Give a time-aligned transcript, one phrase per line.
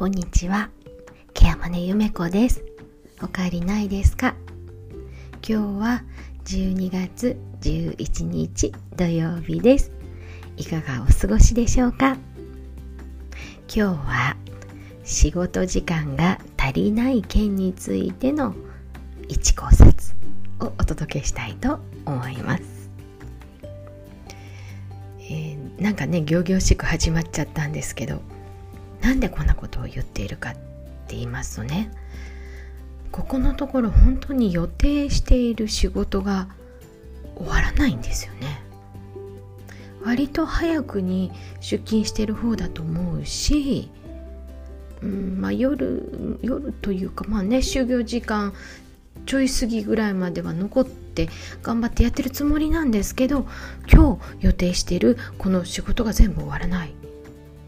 [0.00, 0.70] こんにちは。
[1.34, 2.64] ケアマネゆめこです。
[3.22, 4.34] お帰りないですか？
[5.46, 6.02] 今日は
[6.46, 9.92] 12月11日土曜日です。
[10.56, 12.16] いかがお過ごしでしょうか？
[13.68, 14.36] 今日は
[15.04, 18.54] 仕事時間が足りない件についての
[19.28, 19.92] 一考察
[20.60, 22.62] をお届けしたいと思います。
[25.18, 28.22] えー、なんかね、行々しく始まっちゃったんですけど、
[29.02, 30.60] なんでこんなことを言っているかって
[31.10, 31.90] 言いますとね
[33.10, 36.48] ここのところ本当に予定している仕事が
[37.36, 38.60] 終わらないんですよね。
[40.02, 43.90] 割と早くに出勤してる方だと思うし、
[45.02, 48.54] うんまあ夜、夜というかまあね就業時間
[49.26, 51.28] ちょい過ぎぐらいまでは残って
[51.62, 53.46] 頑張ってやってるつもりなんですけど
[53.92, 56.99] 今日予定してるこの仕事が全部終わらない。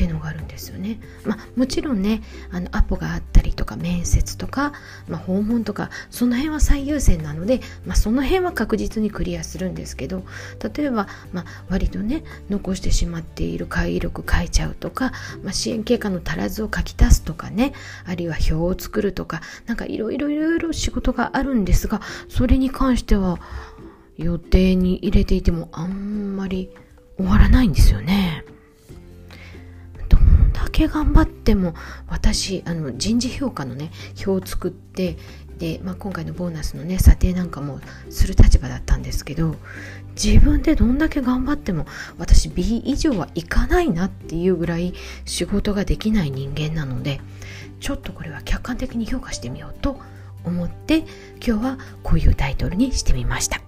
[0.00, 0.98] っていうのがあるんですよね。
[1.26, 4.72] まあ、もちろんねあのアポがあったりとか面接とか、
[5.08, 10.22] まあ、訪問とかその辺は最優先なので、まあ、その辺は確実にクリアするんですけど
[10.74, 17.74] 例えば、まあ、割とね残してしまっている会議録書いちゃうとか、まあ、支援経過の足らずを書き足すとかね
[18.06, 23.38] あるいは表を作るとかなんかいろいろいろいろ仕事があるんですがそれに関しては
[24.16, 26.70] 予定に入れていてもあんまり
[27.18, 28.46] 終わらないんですよね。
[30.80, 31.74] け頑張っても
[32.08, 33.90] 私あの人事評価のね
[34.26, 35.18] 表を作って
[35.58, 39.56] で、まあ、今回のボーナスのね査定なんかもする立場だったんですけど
[40.22, 41.86] 自分でどんだけ頑張っても
[42.18, 44.94] 私 B 以上はいかないなっていうぐらい
[45.26, 47.20] 仕事ができない人間なので
[47.80, 50.00] ちょっとこれは客観的に評価してみようと
[50.44, 51.04] 思って
[51.46, 53.60] 今日はこういうタイトルにしてみました。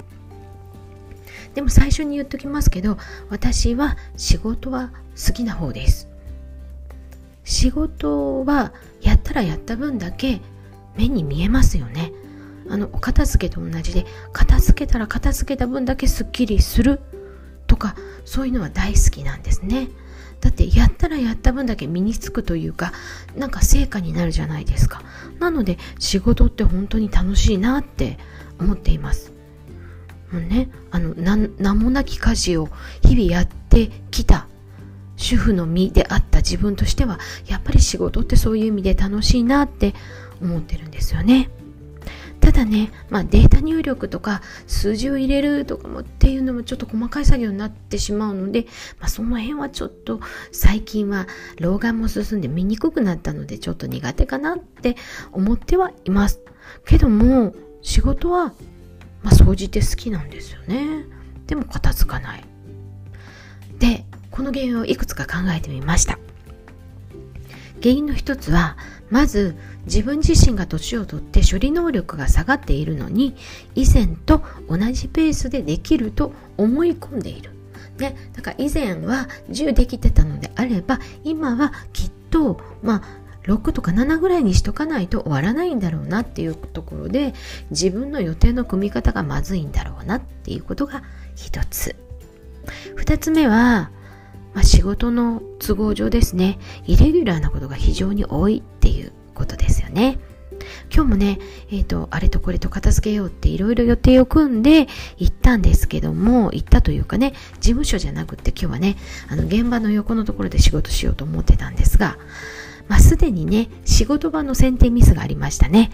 [1.55, 2.97] でも最初に言っときますけど
[3.29, 6.12] 私は仕事は好きな方です。
[7.53, 8.73] 仕事は
[9.03, 10.41] やったらやった分だけ
[10.97, 12.13] 目に見えますよね。
[12.69, 17.01] あの、お片付けと同じで、片付けたら片付けた分だけすっきりする
[17.67, 19.89] とか、そういうのは大好きなんですね。
[20.41, 22.93] だってやったらやった分だけ身につくというか、
[23.37, 25.03] なんか成果になるじゃないですか。
[25.39, 28.19] なので仕事って本当に楽しいなって
[28.59, 29.33] 思っています。
[30.33, 32.71] もうね、あの、名もなき家事を
[33.03, 34.47] 日々やってきた
[35.17, 39.95] 主婦の身であった自分としてはやっぱり仕事ってそういう意味で楽しいなって
[40.41, 41.51] 思ってるんですよね。
[42.41, 48.67] ただね、まあ、データ入力とか数字を入れるとかもっていうのもちょっと細かい作業になってしまうので、
[48.99, 50.19] まあ、その辺はちょっと
[50.51, 51.29] 最近は
[51.61, 54.97] 老眼も進んで見にくくなったのでちょっと苦手かなって
[55.31, 56.41] 思ってはいます。
[56.85, 58.55] けども仕事は、
[59.23, 61.07] まあ、掃除って好きなんですよね。
[61.47, 62.45] でも片付かない。
[63.79, 66.19] で、この原因をいくつか考えてみました。
[67.83, 68.77] 原因の一つは
[69.11, 73.35] まず自分自身が年をとって処理能力が下がっているのに
[73.75, 77.51] 以前と同じペースでできると思い込んでいる。
[77.99, 87.35] ね、だから以前は10できてたのであれば今はきっとまあ6とか7ぐらいにしとかないと終わらないんだろうなっていうところで
[87.71, 91.03] 自分の予定の組み方がまずいんだろうなっていうことが
[91.35, 91.97] 一つ。
[92.97, 93.91] 二つ目は
[94.55, 100.19] まあ、仕事の都合上ですね、イレギュラーなことが非常に多いっていうことですよね。
[100.95, 101.39] 今日もね、
[101.71, 104.87] えっ、ー、と、あれとこれと片付けようっていろいろ予定を組んで
[105.19, 108.97] 行ったんですけども、行ったというかね、事務所じゃなくって今日はね、
[109.29, 112.19] あの、現場の横のところで仕事しようと思ってたんですが、
[112.89, 115.91] まあ、すでにね、仕事場の選定ミスがありましたね。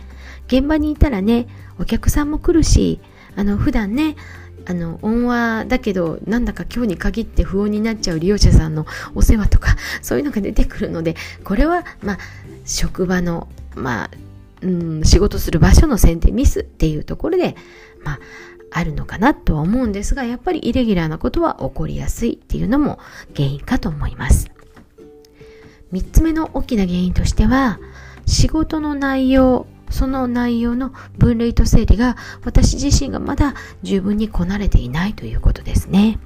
[0.46, 1.46] 現場にいたらね、
[1.78, 3.00] お客さんも来るし、
[3.36, 4.16] あの、普段ね、
[4.66, 12.18] あの音話だけどなんだか今日に限って不穏になっちゃう利用者さんのお世話とか そういうのが出てくるのでこれはまあ
[12.64, 14.10] 職場のまあ
[14.62, 17.56] うん仕事する場所の選定ミスっていうところで
[18.04, 18.20] まあ
[18.70, 22.98] あるのかなとは思うんですがやっぱりイレギュラーなことは起こりやすいっていうのも
[23.34, 24.50] 原因かと思います。
[25.92, 27.80] 3つ目の大きな原因としては
[28.26, 36.18] 仕事の内容その内容の分類と整理が私自身がまだ十分にこなれていないということですね。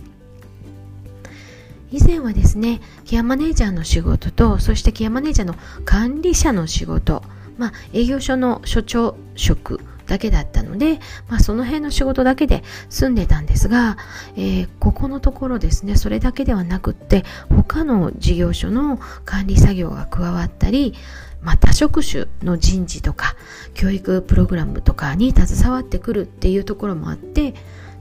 [1.92, 5.54] 以前はですね、ケアマネージャーの仕事と、そしてケアマネージャーの
[5.84, 7.22] 管理者の仕事、
[7.58, 13.98] まあ、営業所の所長職だけだったので、まあ、その辺の仕事だけで済んでたんですが、
[14.36, 20.94] えー、ここのところですね、それだけではなくって、他の事業所の管理作業が加わったり、
[21.42, 23.34] まあ、多職種の人事とか
[23.74, 27.54] 教育プログラムとかに携わってくるっていうところもあって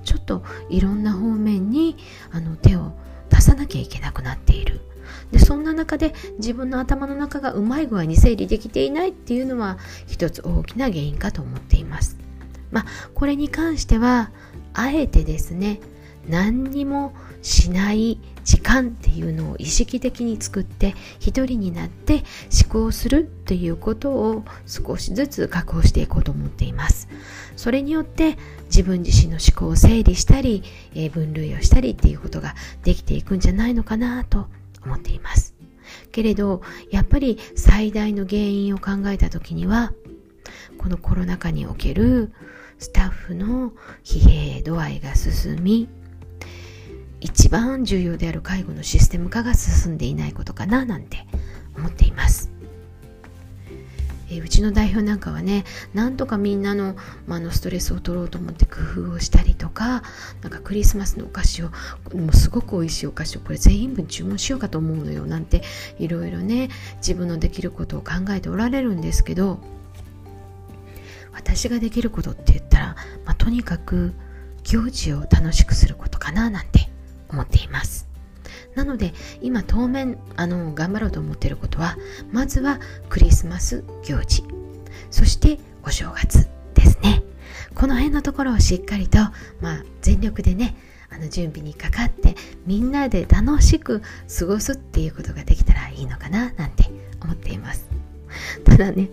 [0.03, 1.97] ちょっといろんな方面に
[2.31, 2.93] あの手を
[3.29, 4.81] 出さなきゃいけなくなっている。
[5.31, 9.77] でそんな中で自分の頭の中がうまい具合に整理できていないっていうのは
[10.07, 12.17] 一つ大きな原因かと思っています。
[12.71, 14.31] まあこれに関しては
[14.73, 15.79] あえてですね
[16.27, 22.23] 何にもしない時間っていうのを意識的に作って一人になって
[22.63, 27.07] 思考するっていうことを少しずつ確保していこうと思っています。
[27.56, 30.63] それによって自分自身の思考を整理したり、
[30.95, 34.47] えー、分類をしたりっていうことができていくんじゃないのかなと
[34.85, 35.53] 思っています。
[36.12, 39.94] けれどやっぱり最大の原因を考えた時には
[40.77, 42.33] このコロナ禍における
[42.79, 45.88] スタッフの疲弊度合いが進み
[47.51, 51.27] 番重要である介護のシステム化が進んでいないことかななんて
[51.77, 52.50] 思っています。
[54.33, 56.95] えうちの代表なんかはねなんとかみんなの,、
[57.27, 60.03] まあのストレスを取ろうと思って工夫をしたりとか
[60.42, 61.69] なんかクリスマスのお菓子を
[62.13, 65.63] もうすごく美味しいお菓子をこれ全部注文しようかと思うのよなんて
[66.00, 69.59] いろいろね自分のできることを考えておられるんですけど
[71.33, 72.95] 私ができることって言ったら、
[73.25, 74.13] まあ、とにかく
[74.63, 76.90] 行事を楽しくすることかななんて
[77.31, 78.07] 思っています。
[78.75, 81.97] なので今当面あの頑張ろうと思っていることは
[82.31, 82.79] まずは
[83.09, 84.43] クリスマス行事
[85.09, 87.23] そしてお正月ですね。
[87.75, 89.17] この辺のところをしっかりと、
[89.61, 90.75] まあ、全力でね
[91.09, 92.35] あの準備にかかって
[92.65, 94.01] みんなで楽しく
[94.39, 96.89] 過ごすっていうことができたらいいのかななんて
[97.21, 97.89] 思っています。
[98.63, 99.09] ただね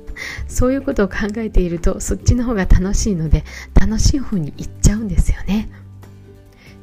[0.46, 3.44] そういうことを考えているとそっちの方が楽しいので
[3.74, 5.68] 楽しい方に行っちゃうんですよね。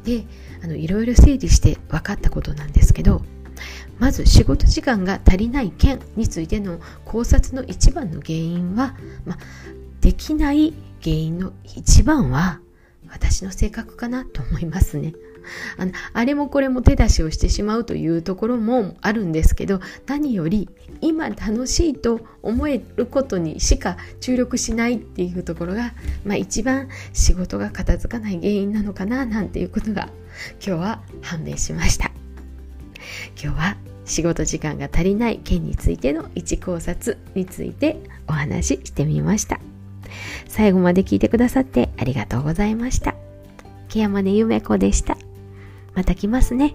[0.06, 0.26] で
[0.64, 3.22] あのいろいろ整理して分かったことなんですけど
[4.00, 9.38] まず仕事時間が足りない件についての考察の一番の原因は、ま
[10.02, 12.60] できない原因の一番は
[13.10, 15.14] 私の性格かなと思いますね。
[15.78, 20.70] あのあれもこれも手出しをしてしまうというところもあるんですけど何より
[21.02, 25.94] 今楽しいと思えることにしか注力しないっていうところが、
[26.24, 30.10] まあ、一番仕事が片付かない原因なのかななんていうことが
[30.66, 32.12] 今日は判明しました。
[33.42, 39.60] 今日は仕事時間が足りない件についての一考察についてお話ししてみました。
[40.48, 43.16] 最後まで聞いてくださってありがとうございました。
[43.90, 45.18] 木山根ゆめ子でした。
[45.96, 46.74] また来ますね。